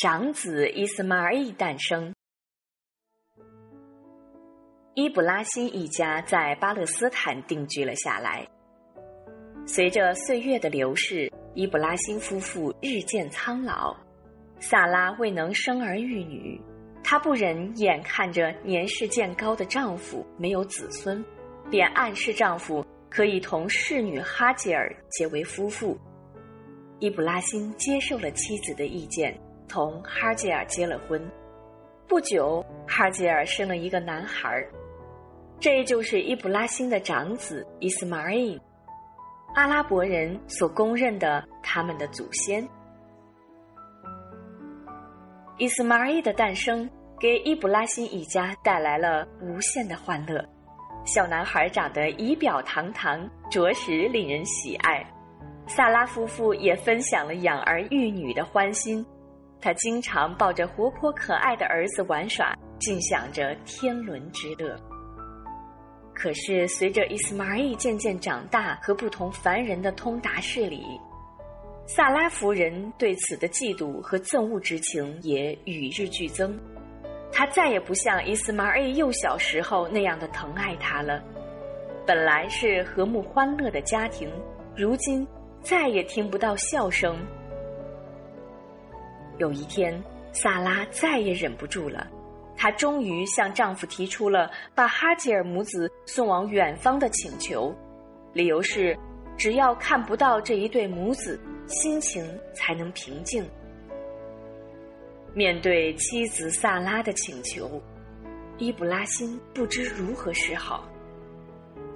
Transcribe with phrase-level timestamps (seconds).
[0.00, 2.10] 长子伊斯马尔诞生。
[4.94, 8.48] 伊布拉欣一家在巴勒斯坦定居了下来。
[9.66, 13.94] 随着岁月的流逝，伊布拉欣夫妇日渐苍老，
[14.58, 16.58] 萨拉未能生儿育女，
[17.04, 21.22] 她不忍眼看着年事渐高的丈夫没有子孙，
[21.70, 25.94] 便暗示丈夫可以同侍女哈吉尔结为夫妇。
[27.00, 29.38] 伊布拉欣接受了妻子的意见，
[29.70, 31.18] 同哈吉尔结了婚。
[32.06, 34.62] 不久，哈吉尔生了一个男孩。
[35.60, 38.32] 这就是伊布拉欣的长子伊斯马尔，
[39.54, 42.68] 阿拉伯人所公认的他们的祖先。
[45.56, 46.88] 伊斯马尔的诞生
[47.20, 50.44] 给伊布拉欣一家带来了无限的欢乐。
[51.04, 55.06] 小男孩长得仪表堂堂，着实令人喜爱。
[55.66, 59.04] 萨拉夫妇也分享了养儿育女的欢心，
[59.60, 64.76] 他经常抱着活泼可爱的儿子玩耍，尽享着天伦之乐。
[66.14, 70.84] 可是，随着伊斯玛尔渐渐长大和不同凡人的通达事理，
[71.86, 76.58] 萨拉夫人对此的嫉妒和憎恶之情也与日俱增。
[77.32, 81.22] 他再也不像伊斯玛尔幼小时候那样的疼爱他了。
[82.06, 84.28] 本来是和睦欢乐的家庭，
[84.76, 85.26] 如今
[85.62, 87.16] 再也听不到笑声。
[89.40, 90.00] 有一天，
[90.32, 92.06] 萨拉再也忍不住了。
[92.54, 97.74] 她终于向丈夫提出了把哈吉尔母子送往远方的请求，
[98.34, 98.94] 理由是，
[99.38, 103.42] 只要看不到这一对母子，心情才能平静。
[105.32, 107.80] 面对妻子萨拉的请求，
[108.58, 110.86] 伊布拉欣不知如何是好。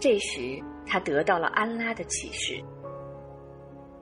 [0.00, 0.40] 这时，
[0.86, 2.58] 他得到了安拉的启示，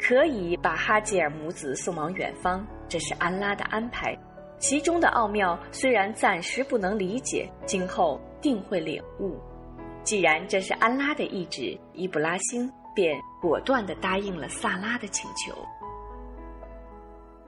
[0.00, 4.16] 可以把哈吉尔母子送往远方，这是安拉的安排。
[4.58, 9.38] 其中的奥妙虽然暂时不能理解，今后定会领悟。
[10.02, 15.54] 既然这是安拉的意志，伊布拉欣便果断地答应了萨拉的请求。